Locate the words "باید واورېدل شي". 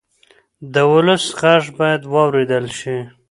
1.79-2.97